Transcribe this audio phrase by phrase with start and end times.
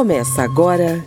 [0.00, 1.04] Começa agora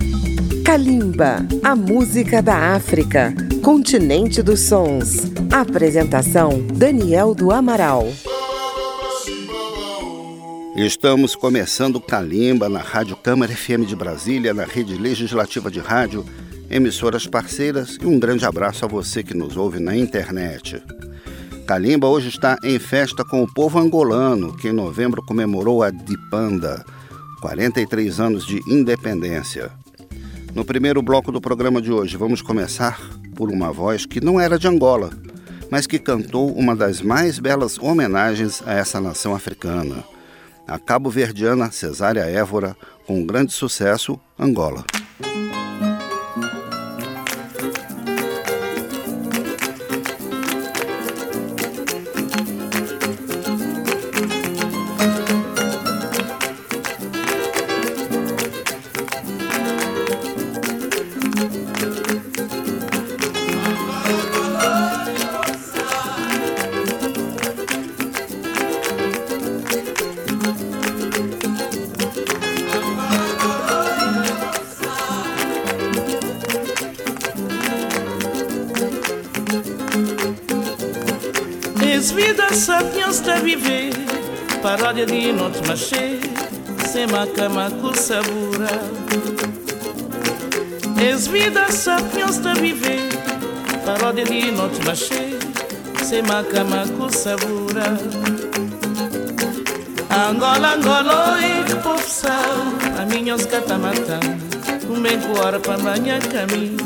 [0.64, 5.32] Kalimba, a música da África, continente dos sons.
[5.52, 8.08] Apresentação Daniel do Amaral.
[10.76, 16.24] Estamos começando Kalimba na Rádio Câmara FM de Brasília, na rede legislativa de rádio,
[16.70, 20.84] emissoras parceiras e um grande abraço a você que nos ouve na internet.
[21.66, 26.86] Kalimba hoje está em festa com o povo angolano, que em novembro comemorou a Dipanda,
[27.44, 29.70] 43 anos de independência.
[30.56, 32.98] No primeiro bloco do programa de hoje, vamos começar
[33.36, 35.10] por uma voz que não era de Angola,
[35.70, 40.06] mas que cantou uma das mais belas homenagens a essa nação africana,
[40.66, 44.86] a cabo-verdiana Cesária Évora, com grande sucesso, Angola.
[84.64, 86.22] Paródia de noite machê,
[86.88, 88.70] sem cama com sabura.
[91.06, 93.10] És vida sapiens de viver,
[93.86, 95.38] paródia de noite machê,
[96.02, 98.00] sem cama com sabura.
[100.10, 102.56] Angola, Angola, que povo sal,
[102.98, 104.20] a minha os catamatã,
[104.90, 106.78] um bem para banhar caminho.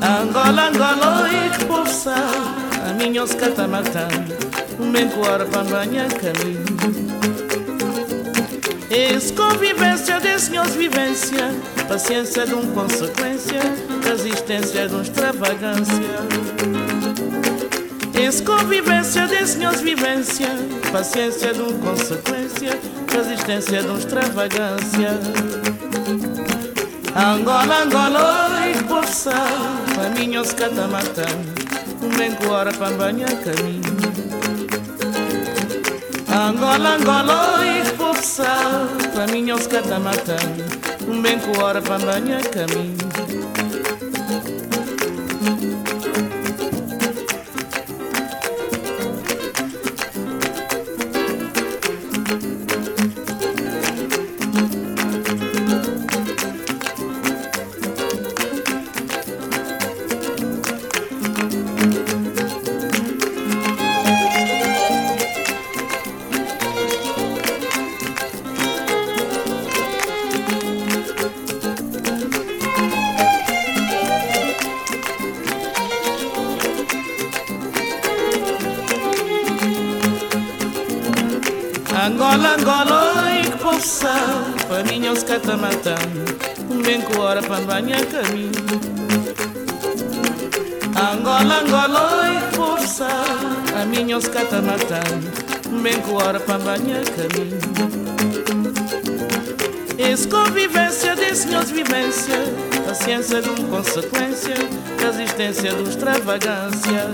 [0.00, 1.28] Angola, Angola,
[1.58, 2.14] que povo sal,
[2.88, 4.08] a minha os catamatã,
[5.64, 6.64] banha caminho.
[8.90, 11.52] Esse convivência desse meus vivência,
[11.88, 13.60] paciência de um consequência,
[14.08, 15.94] resistência de um extravagância.
[18.20, 20.48] Esse convivência desse meus vivência,
[20.92, 22.78] paciência de um consequência,
[23.12, 25.18] resistência de um extravagância.
[27.16, 31.26] Angola, Angola, oi, poça, a minha os catamatã,
[32.02, 33.93] um bem para banha caminho.
[36.34, 40.36] Angola, Angola, expulsar Para mim os catamatã
[41.06, 41.98] Um bem com hora para
[42.42, 43.63] caminho
[87.60, 88.50] banha caminho.
[90.96, 93.08] Angola, Angola, oi, força
[93.80, 95.30] A minha os cata matando
[95.82, 97.58] Bem com hora para banha caminho.
[99.96, 102.36] Esse convivência desse meus vivência.
[102.86, 104.54] Paciência de uma consequência.
[104.98, 107.10] Resistência de extravagância.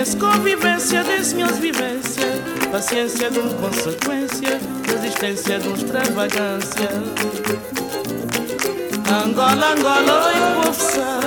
[0.00, 2.31] Esse convivência desse meus vivência
[2.72, 6.88] Paciência de consequência Resistência de extravagância.
[9.06, 11.20] Angola, Angola, oi poça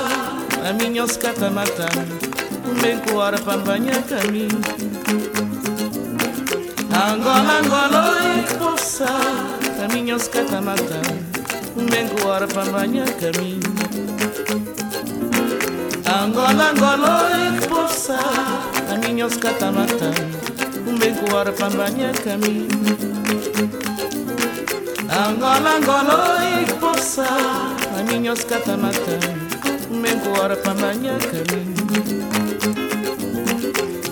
[0.67, 1.85] A minha os catamata
[2.81, 4.59] Bem com hora para banhar caminho
[6.91, 10.99] Angola, Angola, oi poça A minha os catamata
[11.91, 13.61] Bem com hora para banhar caminho
[16.07, 18.17] Angola, Angola, oi poça
[18.91, 20.09] A minha os catamata
[21.05, 22.67] Bem com hora para banhar caminho
[25.03, 27.27] Angola, Angola, oi poça
[27.95, 29.19] a minha os catamatã
[29.91, 31.75] Mengo hora para manhã caminho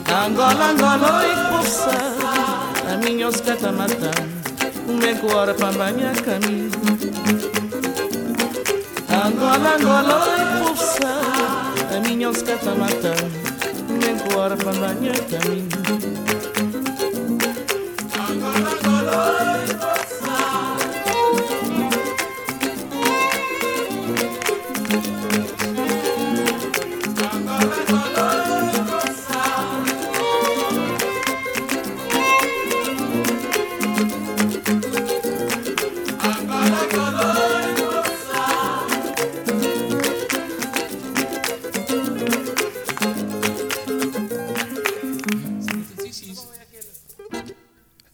[0.07, 1.97] Angola, Angola, oi poça
[2.87, 4.11] A minha os catamatã
[4.87, 6.69] Mengo hora para manhã caminho
[9.09, 11.09] Angola, Angola, oi poça
[11.97, 13.15] A minha os catamatã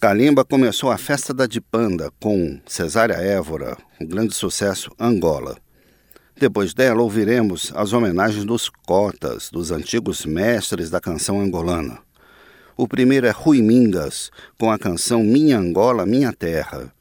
[0.10, 5.56] Kalimba começou a festa da Dipanda com Cesária Évora, um grande sucesso Angola.
[6.36, 12.00] Depois dela, ouviremos as homenagens dos cotas, dos antigos mestres da canção angolana.
[12.76, 16.92] O primeiro é Rui Mingas, com a canção Minha Angola, Minha Terra.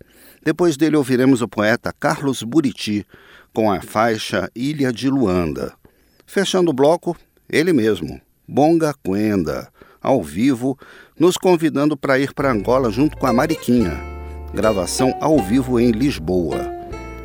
[0.44, 3.06] Depois dele, ouviremos o poeta Carlos Buriti,
[3.54, 5.72] com a faixa Ilha de Luanda.
[6.26, 7.16] Fechando o bloco,
[7.48, 10.78] ele mesmo, Bonga Quenda, ao vivo,
[11.18, 13.98] nos convidando para ir para Angola junto com a Mariquinha.
[14.54, 16.58] Gravação ao vivo em Lisboa.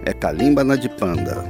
[0.06, 1.44] É Calimba na de Panda.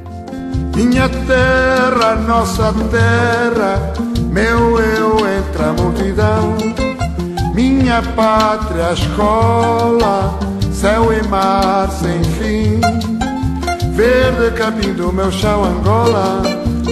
[0.75, 3.94] Minha terra, nossa terra,
[4.31, 6.57] meu eu entre a multidão.
[7.54, 10.38] Minha pátria, escola,
[10.72, 12.81] céu e mar sem fim.
[13.94, 16.42] Verde capim do meu chão, Angola,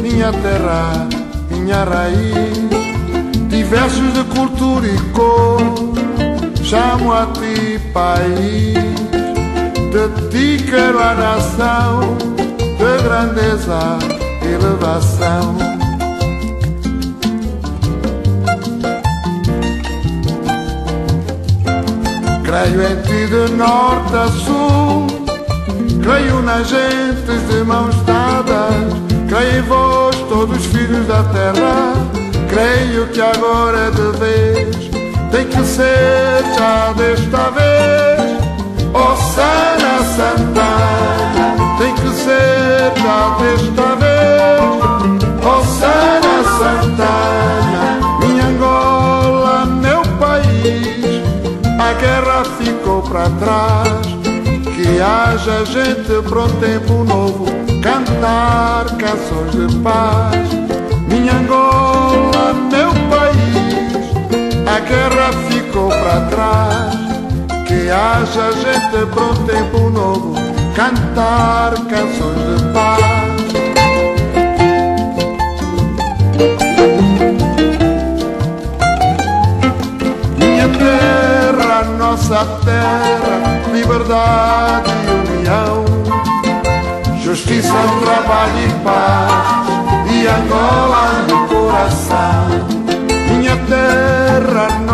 [0.02, 1.08] minha terra,
[1.50, 2.81] minha raiz.
[3.72, 5.62] Diversos de cultura e cor,
[6.62, 8.74] chamo a ti, país.
[9.94, 12.18] De ti quero a nação
[12.58, 13.98] de grandeza,
[14.44, 15.56] elevação.
[22.44, 25.08] Creio em ti de norte a sul,
[26.04, 28.94] creio nas gentes de mãos dadas,
[29.30, 32.21] creio em vós, todos filhos da terra,
[32.52, 34.76] creio que agora é de vez,
[35.32, 38.42] tem que ser já desta vez.
[38.94, 41.12] Oh Sana Santana
[41.82, 44.22] tem que ser já desta vez.
[45.44, 51.24] Rossana Santana, minha Angola, meu país,
[51.80, 54.12] a guerra ficou para trás.
[54.76, 57.46] Que haja gente para tempo novo,
[57.82, 60.61] cantar canções de paz.
[61.22, 64.10] Minha Angola, meu país,
[64.66, 66.96] a guerra ficou para trás.
[67.68, 70.34] Que haja gente um tempo novo
[70.76, 73.02] cantar canções de paz.
[80.40, 85.86] Minha terra, nossa terra, liberdade e união,
[87.24, 89.62] justiça, trabalho e paz,
[90.12, 91.11] e Angola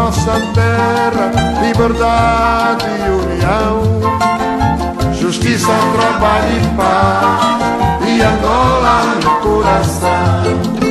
[0.08, 3.98] nossa terra, liberdade e união
[5.20, 10.87] justiça, trabalho e paz, e Angola no coração.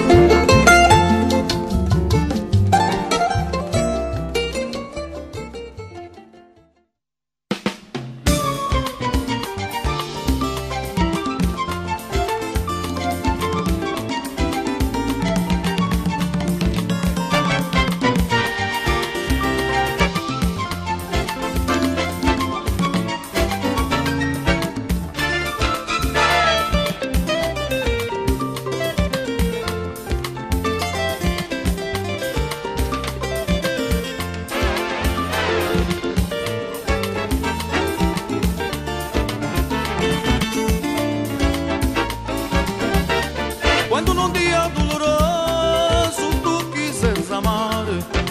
[43.97, 47.87] Quando num dia doloroso tu quiseres amar,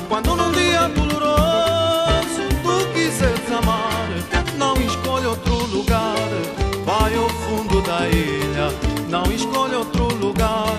[0.07, 4.07] quando num dia doloroso tu quiseres amar,
[4.59, 6.29] não escolhe outro lugar,
[6.85, 8.71] vai ao fundo da ilha.
[9.09, 10.77] Não escolhe outro lugar,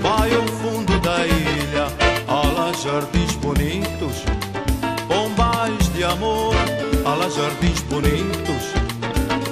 [0.00, 1.88] vai ao fundo da ilha.
[2.26, 4.24] Há lá jardins bonitos,
[5.08, 6.54] bombais de amor,
[7.04, 8.72] há lá jardins bonitos,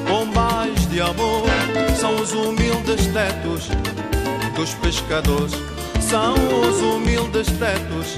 [0.09, 1.45] bombais de amor,
[1.99, 3.69] são os humildes tetos
[4.61, 5.53] dos pescadores
[6.03, 8.15] são os humildes tetos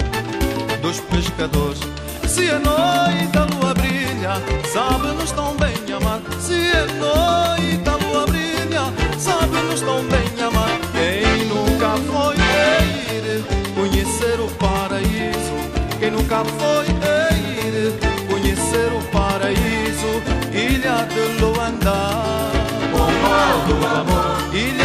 [0.81, 1.79] dos pescadores.
[2.27, 6.21] Se a noite a lua brilha, sabe-nos tão bem amar.
[6.41, 10.81] Se a noite a lua brilha, sabe-nos tão bem amar.
[10.91, 13.45] Quem nunca foi ir
[13.77, 15.55] conhecer o paraíso,
[16.01, 16.87] quem nunca foi
[17.47, 20.11] ir conhecer o paraíso,
[20.53, 21.93] ilha de Luanda.
[22.93, 24.82] o mal do amor, ilha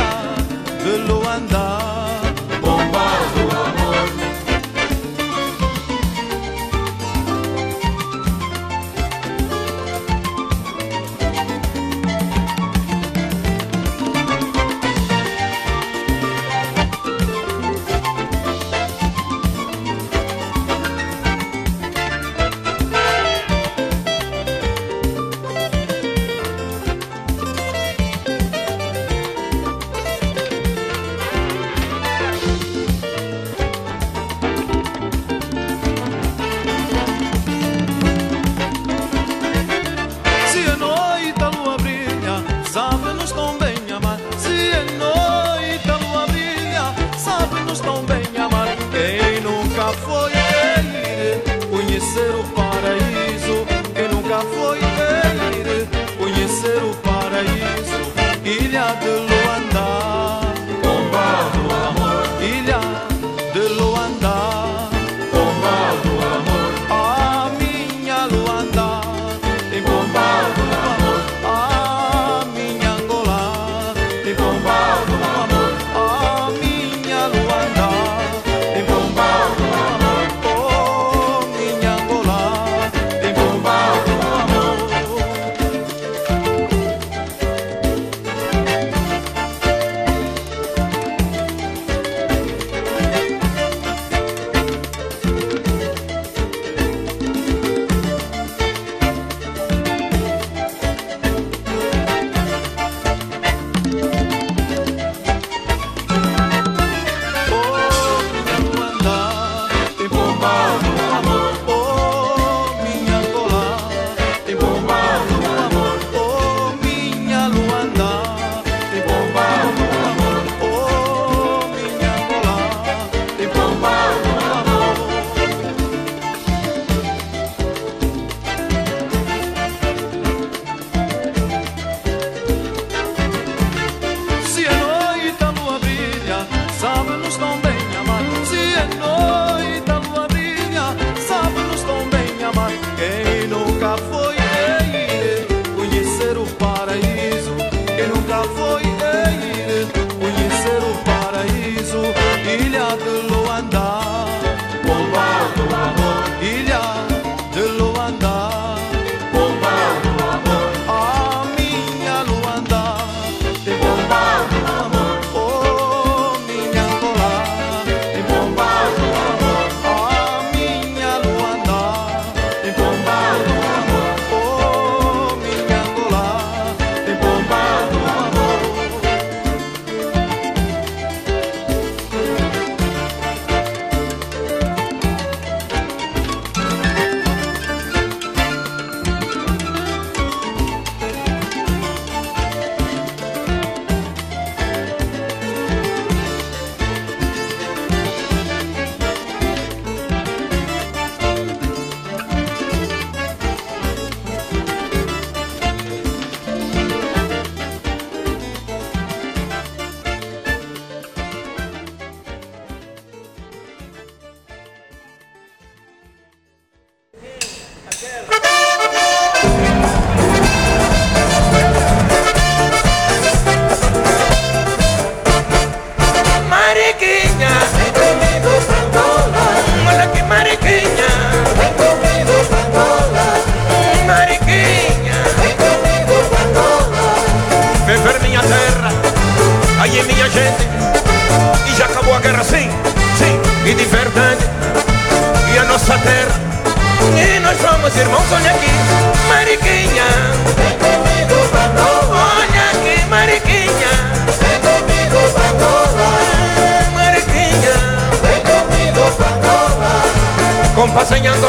[260.98, 261.47] va enseñando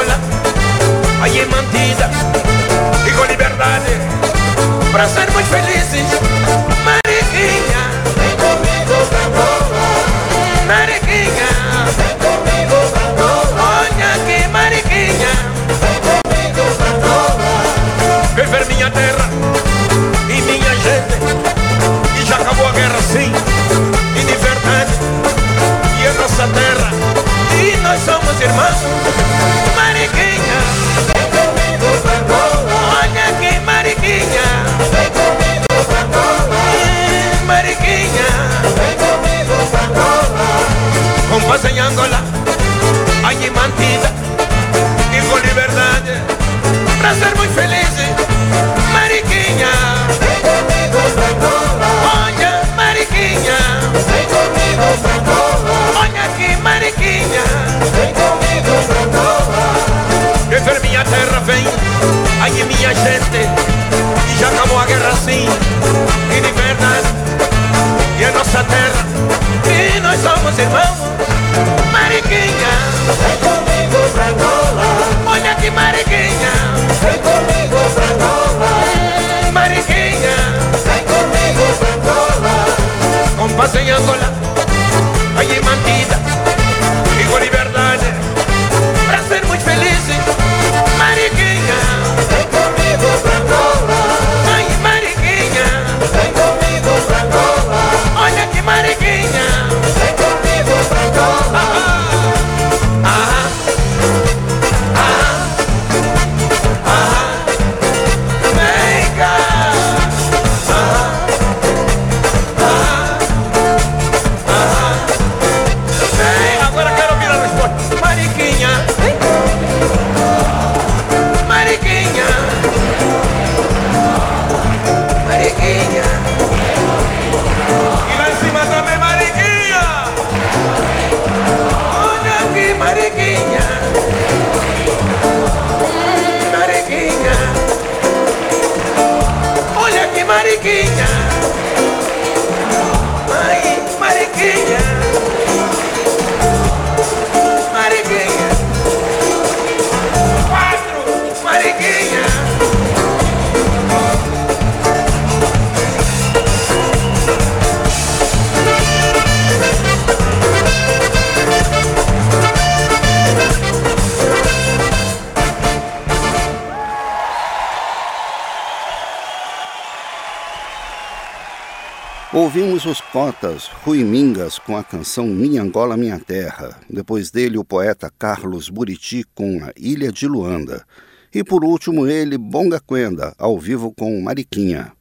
[172.39, 176.79] Ouvimos os Cotas Rui Mingas com a canção Minha Angola Minha Terra.
[176.89, 180.87] Depois dele, o poeta Carlos Buriti com A Ilha de Luanda.
[181.35, 184.93] E por último, ele, Bonga Quenda, ao vivo com Mariquinha.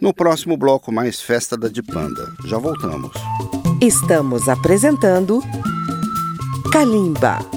[0.00, 2.26] No próximo bloco, mais Festa da Dipanda.
[2.46, 3.12] Já voltamos.
[3.82, 5.42] Estamos apresentando
[6.72, 7.55] Kalimba.